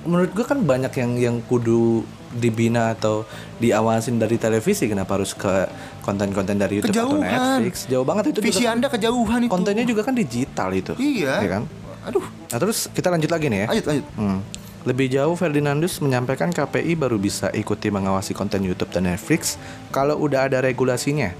[0.05, 3.25] menurut gua kan banyak yang yang kudu dibina atau
[3.57, 4.87] diawasin dari televisi.
[4.87, 5.69] Kenapa harus ke
[6.01, 7.61] konten-konten dari YouTube atau Kejauhan.
[7.61, 7.75] Netflix?
[7.87, 9.51] Jauh banget itu visi juga anda kejauhan itu.
[9.51, 10.93] Kontennya juga kan digital itu.
[10.97, 11.35] Iya.
[11.41, 11.63] Ya kan?
[12.07, 12.25] Aduh.
[12.25, 13.67] Nah terus kita lanjut lagi nih ya.
[13.69, 14.07] Lanjut lanjut.
[14.17, 14.39] Hmm.
[14.87, 19.59] Lebih jauh Ferdinandus menyampaikan KPI baru bisa ikuti mengawasi konten YouTube dan Netflix
[19.91, 21.35] kalau udah ada regulasinya.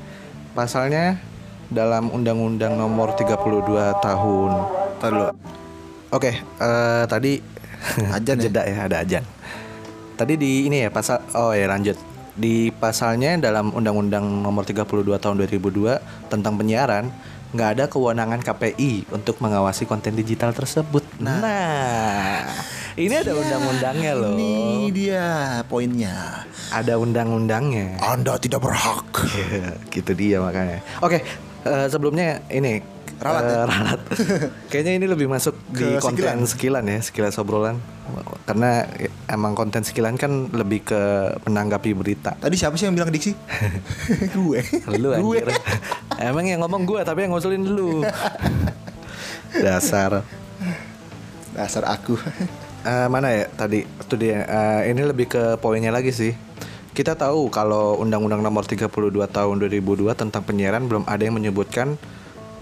[0.59, 1.23] Pasalnya
[1.71, 4.53] dalam Undang-Undang Nomor 32 Tahun.
[4.99, 5.27] Ntar dulu.
[6.09, 7.59] Oke, eh, tadi
[8.17, 8.43] Ajan ya?
[8.49, 9.25] jeda ya, ada ajan.
[10.19, 11.95] Tadi di ini ya pasal oh ya lanjut.
[12.39, 14.87] Di pasalnya dalam Undang-Undang Nomor 32
[15.19, 17.11] Tahun 2002 tentang penyiaran
[17.51, 21.03] nggak ada kewenangan KPI untuk mengawasi konten digital tersebut.
[21.19, 22.45] Nah,
[22.99, 24.35] ini ada undang-undangnya loh.
[24.35, 25.27] Ini dia
[25.71, 26.43] poinnya.
[26.75, 28.03] Ada undang-undangnya.
[28.03, 29.07] Anda tidak berhak.
[29.31, 30.83] Iya, gitu dia makanya.
[30.99, 31.23] Oke,
[31.63, 33.63] eh, sebelumnya ini Ralat eh, ya?
[33.67, 34.01] ralat.
[34.71, 36.39] Kayaknya ini lebih masuk di Ke konten sekilan.
[36.47, 37.83] sekilan ya, sekilas obrolan.
[38.47, 38.87] Karena
[39.27, 41.03] emang konten sekilan kan lebih ke
[41.43, 42.39] menanggapi berita.
[42.39, 43.35] Tadi siapa sih yang bilang diksi?
[44.39, 44.61] gue.
[45.03, 45.43] Lu gue.
[45.43, 45.51] anjir.
[46.31, 48.03] Emang yang ngomong gue tapi yang ngusulin lu.
[49.55, 50.23] Dasar.
[51.55, 52.19] Dasar aku.
[52.85, 56.37] Eh, mana ya tadi itu dia eh, ini lebih ke poinnya lagi sih.
[56.93, 58.91] Kita tahu kalau Undang-Undang Nomor 32
[59.31, 61.95] Tahun 2002 tentang penyiaran belum ada yang menyebutkan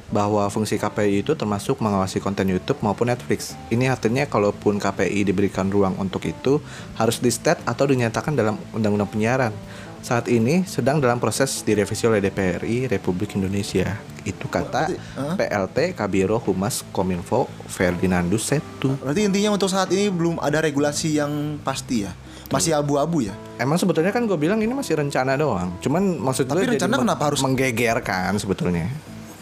[0.07, 3.59] bahwa fungsi KPI itu termasuk mengawasi konten YouTube maupun Netflix.
[3.75, 6.63] Ini artinya kalaupun KPI diberikan ruang untuk itu
[6.95, 9.53] harus di state atau dinyatakan dalam Undang-Undang Penyiaran.
[10.01, 13.97] Saat ini sedang dalam proses direvisi oleh DPRI Republik Indonesia.
[14.23, 14.91] Itu kata
[15.35, 18.95] PLT Kabiro Humas Kominfo Ferdinandus Setu.
[18.99, 22.13] Berarti intinya untuk saat ini belum ada regulasi yang pasti ya.
[22.47, 23.35] Masih abu-abu ya.
[23.59, 25.75] Emang sebetulnya kan gue bilang ini masih rencana doang.
[25.83, 28.87] Cuman maksud Tapi gue rencana kenapa harus- menggegerkan sebetulnya.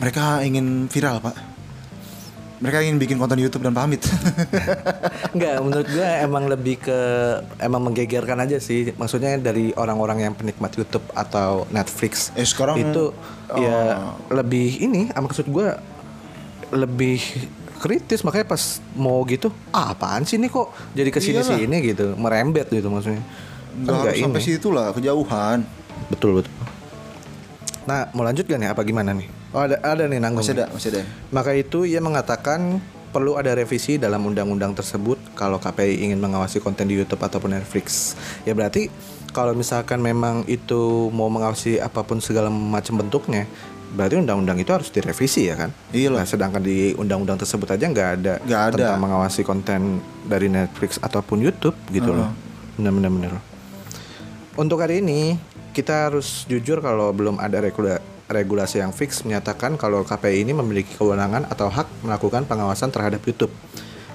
[0.00, 1.53] Mereka ingin viral, Pak.
[2.64, 4.00] Mereka ingin bikin konten YouTube dan pamit.
[5.36, 6.98] Enggak, menurut gue emang lebih ke
[7.60, 8.88] emang menggegerkan aja sih.
[8.90, 12.32] Maksudnya dari orang-orang yang penikmat YouTube atau Netflix.
[12.32, 13.12] Eh, sekarang- itu
[13.54, 14.00] ya
[14.32, 15.68] lebih ini, maksud gue
[16.72, 17.20] lebih
[17.76, 18.62] kritis makanya pas
[18.94, 21.58] mau gitu ah, apaan sih ini kok jadi ke sini Iyalah.
[21.60, 23.20] sini gitu merembet gitu maksudnya
[23.76, 24.48] Nggak Kan sampai ini.
[24.48, 25.60] situ lah, kejauhan.
[26.08, 26.54] betul betul
[27.84, 30.66] nah mau lanjut gak nih apa gimana nih oh ada ada nih nanggung Masih ada,
[30.74, 31.02] masih ada.
[31.30, 32.82] Maka itu ia mengatakan
[33.14, 38.18] perlu ada revisi dalam undang-undang tersebut kalau KPI ingin mengawasi konten di YouTube ataupun Netflix.
[38.42, 38.90] Ya berarti
[39.30, 43.46] kalau misalkan memang itu mau mengawasi apa pun segala macam bentuknya,
[43.94, 45.70] berarti undang-undang itu harus direvisi ya kan?
[45.94, 46.18] Iya loh.
[46.18, 48.74] Nah, sedangkan di undang-undang tersebut aja nggak ada, ada.
[48.74, 52.34] tentang mengawasi konten dari Netflix ataupun YouTube gitu loh.
[52.74, 53.10] Benar-benar.
[53.14, 53.32] benar.
[54.58, 55.38] Untuk hari ini
[55.74, 60.94] kita harus jujur kalau belum ada regula- regulasi yang fix menyatakan kalau KPI ini memiliki
[60.94, 63.52] kewenangan atau hak melakukan pengawasan terhadap YouTube.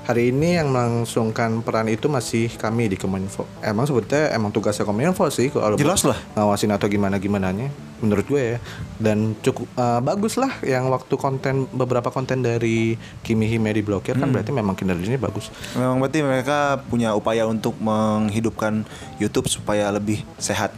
[0.04, 3.45] Hari ini yang melangsungkan peran itu masih kami di Kominfo.
[3.62, 6.17] Emang sebetulnya emang tugasnya Kominfo sih kalau Jelas lah.
[6.34, 7.69] ngawasin atau gimana gimananya
[8.02, 8.60] menurut gue ya.
[8.98, 14.26] Dan cukup eh, bagus lah yang waktu konten beberapa konten dari Kimi Hime diblokir Hmm.
[14.26, 15.54] kan berarti memang kinerjanya bagus.
[15.78, 18.82] Memang berarti mereka punya upaya untuk menghidupkan
[19.22, 20.74] YouTube supaya lebih sehat,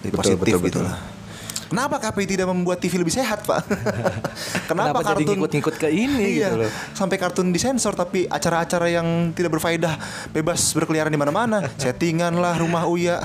[0.00, 0.88] lebih betul, positif betul, gitu betul.
[0.88, 0.96] lah.
[1.72, 3.64] Kenapa KPI tidak membuat TV lebih sehat, Pak?
[4.68, 6.70] Kenapa, Kenapa jadi kartun ngikut-ngikut ke ini iya, gitu loh.
[6.92, 9.96] Sampai kartun disensor tapi acara-acara yang tidak berfaedah
[10.36, 11.64] bebas berkeliaran di mana-mana.
[11.80, 13.24] Settingan lah, rumah Uya.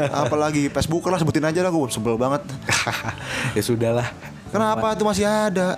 [0.00, 2.40] Apalagi Facebook lah sebutin aja lah gue sebel banget.
[3.56, 4.08] ya sudahlah.
[4.48, 5.76] Kenapa itu masih ada?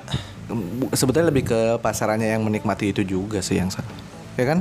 [0.95, 4.59] Sebetulnya lebih ke pasarannya yang menikmati itu juga sih yang salah ya kan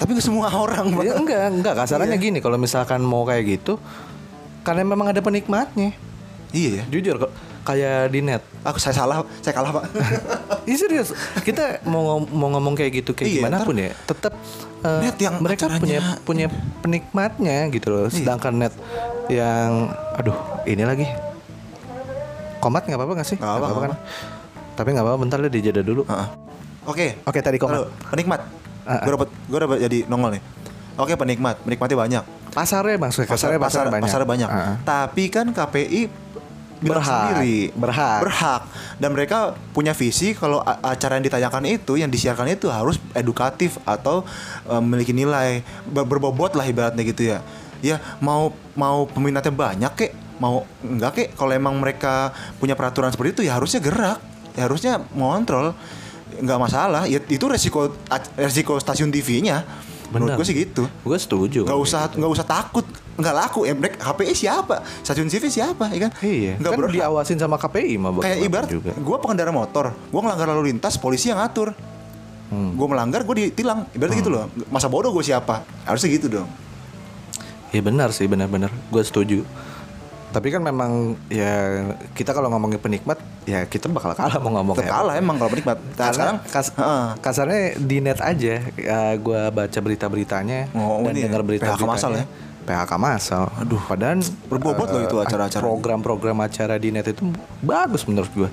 [0.00, 1.04] Tapi ke semua orang, Pak.
[1.04, 2.24] ya, enggak enggak kasarannya Iya.
[2.24, 3.76] gini kalau misalkan mau kayak gitu
[4.64, 5.92] karena memang ada penikmatnya
[6.50, 6.84] Iya ya.
[6.88, 7.30] jujur kok
[7.62, 9.84] kayak di net Aku saya salah, saya kalah, Pak.
[10.68, 11.08] Iya serius
[11.40, 14.32] kita mau ngom- mau ngomong kayak gitu kayak Iya, gimana pun ya tetap
[14.80, 16.46] eh, Net yang mereka acaranya- punya punya
[16.80, 18.74] penikmatnya gitu loh sedangkan net
[19.26, 21.06] yang aduh ini lagi
[22.58, 23.90] komat nggak apa-apa nggak sih Nggak apa-apa, kan
[24.70, 26.08] tapi nggak apa-apa bentar deh dijeda dulu.
[26.82, 27.20] Oke.
[27.22, 27.84] Oke, tadi komat.
[27.84, 28.40] Lalu, penikmat.
[28.82, 29.00] Ah, ah.
[29.04, 30.42] Gue dapat gue dapat jadi nongol nih.
[30.96, 31.60] Oke, penikmat.
[31.60, 32.24] Penikmatnya banyak.
[32.50, 34.04] Pasarnya maksudnya pasarnya pasar, banyak.
[34.04, 34.48] pasarnya banyak.
[34.50, 34.76] Ah, ah.
[34.82, 36.02] Tapi kan KPI
[36.80, 37.76] Berhak, sendiri.
[37.76, 38.24] berhak.
[38.24, 38.62] berhak.
[38.96, 44.24] Dan mereka punya visi kalau acara yang ditayangkan itu yang disiarkan itu harus edukatif atau
[44.64, 45.60] eh, memiliki nilai.
[45.84, 47.44] Ber- berbobot lah ibaratnya gitu ya.
[47.84, 50.12] Ya mau mau peminatnya banyak kek?
[50.40, 51.28] Mau enggak kek?
[51.36, 54.16] Kalau emang mereka punya peraturan seperti itu ya harusnya gerak.
[54.56, 55.76] Ya harusnya mengontrol.
[56.40, 57.04] Nggak masalah.
[57.04, 57.92] Ya itu resiko
[58.40, 59.68] resiko stasiun TV-nya
[60.10, 60.84] menurut gue sih gitu.
[61.06, 61.66] Gue setuju.
[61.66, 62.86] Nggak usah nggak usah takut.
[63.20, 64.82] Nggak laku ya mereka HPI siapa?
[65.06, 66.10] Stasiun TV siapa ya kan?
[66.22, 66.58] Iya.
[66.58, 68.92] Nggak kan diawasin sama KPI mah kayak ibarat juga.
[68.94, 69.94] gue pengendara motor.
[70.10, 71.72] Gue ngelanggar lalu lintas polisi yang ngatur.
[72.50, 72.74] Hmm.
[72.74, 73.86] gue melanggar gue ditilang.
[73.94, 74.50] Ibarat gitu loh.
[74.74, 75.62] Masa bodoh gue siapa?
[75.86, 76.50] Harusnya gitu dong.
[77.70, 78.74] Ya benar sih benar-benar.
[78.90, 79.46] Gue setuju
[80.30, 80.90] tapi kan memang
[81.26, 85.50] ya kita kalau ngomongin penikmat ya kita bakal kalah mau ngomong Tetap kalah emang kalau
[85.50, 87.06] penikmat nah, karena sekarang kas- heeh.
[87.18, 88.54] kasarnya di net aja
[89.16, 92.24] gue baca berita-beritanya Oh, dan ini ya, dengar berita PHK masal ya?
[92.62, 95.58] PHK masal aduh padahal Berbobot loh eh, itu acara-acara.
[95.60, 97.26] program-program acara di net itu
[97.60, 98.50] bagus menurut gue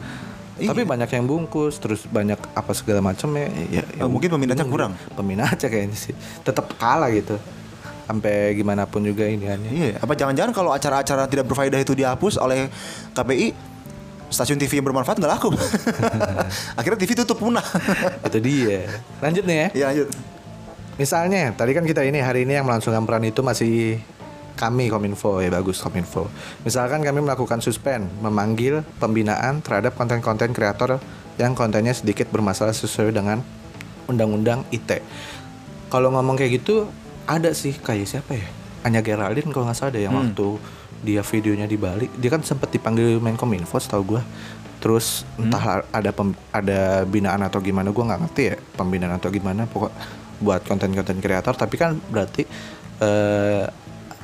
[0.58, 0.74] Iya.
[0.74, 4.66] tapi banyak yang bungkus terus banyak apa segala macam ya, ya, ya Oh, mungkin peminatnya
[4.66, 4.98] kurang.
[5.14, 7.38] peminatnya kayaknya sih tetap kalah gitu
[8.08, 12.40] sampai gimana pun juga ini kan iya apa jangan-jangan kalau acara-acara tidak berfaedah itu dihapus
[12.40, 12.72] oleh
[13.12, 13.52] KPI
[14.28, 15.56] stasiun TV yang bermanfaat nggak laku.
[16.80, 17.64] Akhirnya TV tutup punah.
[18.28, 18.84] Itu dia.
[19.24, 19.68] Lanjut nih ya.
[19.72, 20.08] Ya lanjut.
[20.98, 24.02] Misalnya, tadi kan kita ini hari ini yang melangsungkan peran itu masih
[24.58, 25.40] kami Kominfo.
[25.40, 26.28] Ya bagus Kominfo.
[26.66, 30.98] Misalkan kami melakukan suspend, memanggil pembinaan terhadap konten-konten kreator
[31.38, 33.46] yang kontennya sedikit bermasalah sesuai dengan
[34.10, 35.06] undang-undang ITE.
[35.88, 36.90] Kalau ngomong kayak gitu
[37.28, 38.48] ada sih kayak siapa ya?
[38.82, 40.48] Anya Geraldine kalau nggak salah ada yang waktu
[40.98, 44.22] dia videonya di Bali, dia kan sempat dipanggil Menkominfo setahu gua.
[44.80, 49.68] Terus entah ada pem- ada binaan atau gimana gua nggak ngerti ya pembinaan atau gimana
[49.68, 49.92] pokok
[50.40, 51.54] buat konten-konten kreator.
[51.54, 52.48] Tapi kan berarti
[52.98, 53.66] eh,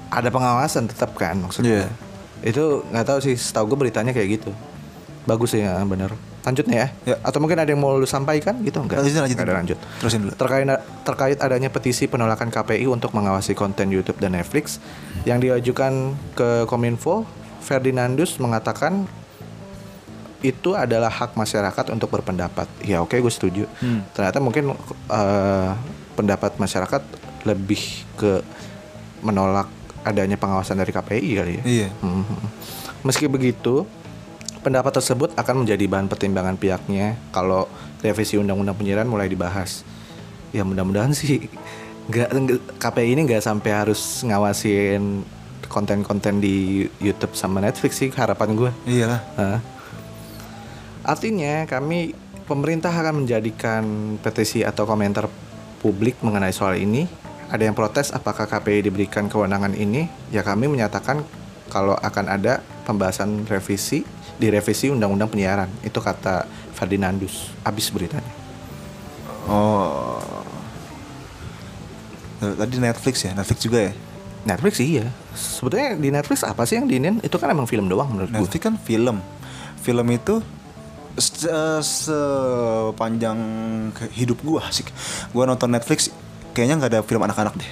[0.09, 1.85] ada pengawasan tetap kan maksudnya.
[1.85, 1.89] Iya.
[2.43, 4.51] itu nggak tahu sih setahu gue beritanya kayak gitu.
[5.23, 6.11] Bagus sih ya bener
[6.43, 6.87] lanjut nih ya.
[7.07, 7.15] Ya.
[7.23, 9.39] atau mungkin ada yang mau lu sampaikan gitu enggak Lanjutin, lanjutin.
[9.39, 10.31] Nggak ada lanjut Terusin dulu.
[10.35, 10.67] terkait
[11.07, 14.83] terkait adanya petisi penolakan KPI untuk mengawasi konten YouTube dan Netflix
[15.23, 17.23] yang diajukan ke Kominfo
[17.63, 19.07] Ferdinandus mengatakan
[20.43, 22.67] itu adalah hak masyarakat untuk berpendapat.
[22.83, 23.63] Ya oke gue setuju.
[23.79, 24.03] Hmm.
[24.11, 24.75] Ternyata mungkin
[25.07, 25.71] eh,
[26.19, 27.01] pendapat masyarakat
[27.47, 27.79] lebih
[28.19, 28.43] ke
[29.23, 29.71] menolak
[30.03, 31.63] adanya pengawasan dari KPI kali ya.
[31.63, 31.89] Iya.
[32.03, 32.35] Mhm.
[33.07, 33.87] Meski begitu,
[34.63, 37.67] pendapat tersebut akan menjadi bahan pertimbangan pihaknya kalau
[37.99, 39.83] revisi undang-undang penyiaran mulai dibahas.
[40.55, 41.51] Ya mudah-mudahan sih
[42.09, 42.29] nggak
[42.79, 45.23] KPI ini nggak sampai harus ngawasin
[45.67, 48.71] konten-konten di YouTube sama Netflix sih harapan gue.
[48.87, 49.21] Iyalah.
[51.03, 52.15] Artinya kami
[52.47, 53.83] pemerintah akan menjadikan
[54.23, 55.27] petisi atau komentar
[55.83, 57.07] publik mengenai soal ini.
[57.51, 60.09] Ada yang protes apakah KPI diberikan kewenangan ini?
[60.33, 61.21] Ya kami menyatakan
[61.69, 64.05] kalau akan ada pembahasan revisi
[64.37, 65.69] di revisi undang-undang penyiaran.
[65.85, 67.53] Itu kata Ferdinandus.
[67.63, 68.33] Habis beritanya.
[69.47, 70.19] Oh.
[72.43, 73.93] Tadi Netflix ya, Netflix juga ya.
[74.43, 75.07] Netflix iya.
[75.31, 77.23] Sebetulnya di Netflix apa sih yang diinin?
[77.23, 78.43] Itu kan emang film doang menurut gue.
[78.43, 79.23] Netflix kan film.
[79.79, 80.43] Film itu
[81.15, 81.47] se-
[81.83, 83.39] sepanjang
[84.11, 84.83] hidup gua sih.
[85.31, 86.11] Gua nonton Netflix
[86.51, 87.71] kayaknya nggak ada film anak-anak deh.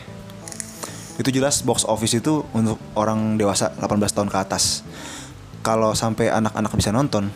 [1.20, 4.82] Itu jelas box office itu untuk orang dewasa 18 tahun ke atas.
[5.62, 7.30] Kalau sampai anak-anak bisa nonton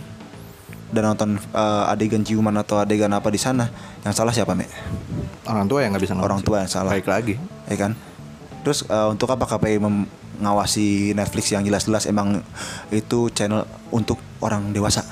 [0.89, 3.69] dan nonton eh, adegan ciuman atau adegan apa di sana,
[4.01, 4.69] yang salah siapa, Mek?
[5.45, 6.91] Orang tua yang nggak bisa nonton Orang tua yang salah.
[6.93, 7.37] Baik lagi.
[7.65, 7.93] ya kan
[8.65, 12.41] terus eh, untuk apa KPI mengawasi Netflix yang jelas-jelas emang
[12.89, 15.05] itu channel untuk orang dewasa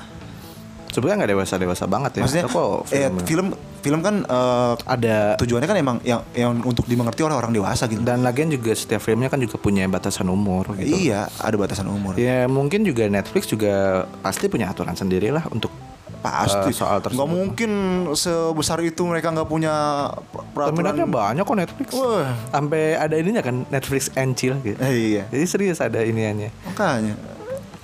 [0.93, 2.21] Sebenarnya nggak dewasa-dewasa banget ya.
[2.21, 3.47] maksudnya Kok eh, film- film
[3.79, 7.99] film kan eh, ada tujuannya kan emang yang yang untuk dimengerti oleh orang dewasa gitu
[7.99, 10.93] Dan lagian juga setiap filmnya kan juga punya batasan umur gitu.
[11.03, 13.73] iya ada batasan umur Ya mungkin juga Netflix juga
[14.21, 15.73] pasti punya aturan sendiri lah untuk
[16.21, 17.19] pasti eh, soal tersebut.
[17.19, 17.71] nggak mungkin
[18.13, 20.08] sebesar itu mereka nggak punya
[20.56, 21.88] Peminatnya peraturan banyak kok Netflix.
[21.91, 22.32] Wah.
[22.47, 24.79] Sampai ada ininya kan Netflix and chill gitu.
[24.79, 26.56] Eh, iya Jadi serius ada iniannya.
[26.65, 27.15] makanya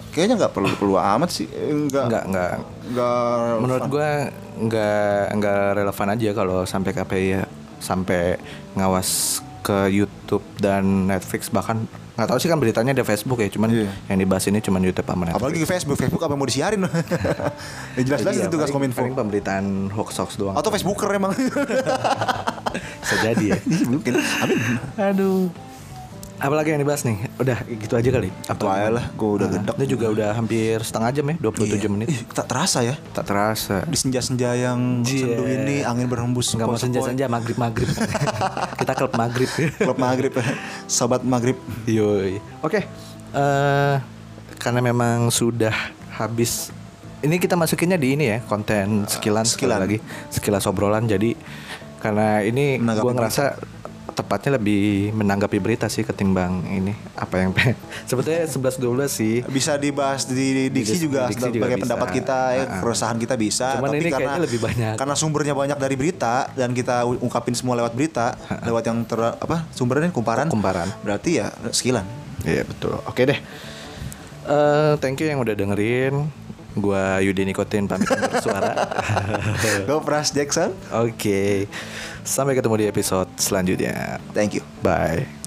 [0.10, 2.56] kayaknya nggak perlu perlu amat sih Eh, nggak enggak.
[2.88, 4.10] nggak Menurut gua
[4.56, 7.43] enggak enggak relevan aja kalau sampai KPI ya
[7.80, 8.36] sampai
[8.74, 9.10] ngawas
[9.60, 13.88] ke YouTube dan Netflix bahkan nggak tahu sih kan beritanya ada Facebook ya, cuman Iya.
[14.10, 15.39] yang dibahas ini cuman YouTube sama Netflix.
[15.39, 16.84] apalagi Facebook Facebook apa mau disiarin
[17.95, 20.52] ya jelas-jelas Iya, itu tugas kominfo Paling pemberitaan hoax hoax doang.
[20.54, 21.32] atau Facebooker emang
[23.00, 23.58] Bisa jadi ya.
[23.88, 24.60] mungkin amin
[24.98, 25.48] Aduh.
[26.39, 27.19] Apalagi yang dibahas nih?
[27.36, 28.32] Udah gitu aja kali.
[28.32, 29.75] Itu aja lah, gua udah gedek.
[29.75, 31.89] Ini juga udah hampir setengah jam ya, 27 Iya.
[31.89, 32.08] menit.
[32.08, 33.75] Ih, tak terasa ya Tak terasa.
[33.84, 35.19] di senja-senja yang Iya.
[35.25, 37.91] sendu ini angin berhembus Enggak mau senja-senja maghrib-maghrib.
[38.80, 39.52] Kita klub maghrib.
[39.75, 40.32] klub maghrib
[40.86, 42.39] sobat maghrib Yoi.
[42.60, 42.88] Oke.
[43.30, 43.95] eh
[44.58, 45.75] karena memang sudah
[46.13, 46.71] habis
[47.19, 49.78] ini kita masukinnya di ini ya, konten sekilan sekilan.
[49.78, 49.97] lagi.
[50.30, 51.36] Sekilas obrolan jadi
[51.99, 53.60] karena ini gua ngerasa
[54.20, 57.52] tepatnya lebih menanggapi berita sih ketimbang ini apa yang.
[58.10, 59.36] Sebetulnya 11 12 sih.
[59.46, 61.84] bisa dibahas di diksi Di- juga diksi juga sebagai bisa.
[61.86, 62.80] pendapat kita ya, Ah.
[62.80, 64.94] keresahan kita bisa Cuman ini kayaknya lebih banyak.
[64.96, 69.64] karena sumbernya banyak dari berita dan kita ungkapin semua lewat berita lewat yang ter apa
[69.72, 70.92] sumbernya kumparan Kumparan.
[71.02, 72.04] berarti ya sekilan
[72.40, 72.96] Iya betul.
[73.04, 73.40] Oke deh.
[74.46, 76.32] Eh thank you yang udah dengerin.
[76.80, 78.08] Gua Yudi Nikotin pamit
[78.42, 78.74] suara.
[79.88, 81.70] Go Pras Jackson Oke.
[82.26, 84.20] Sampai ketemu di episode selanjutnya.
[84.36, 85.38] thank you Bye.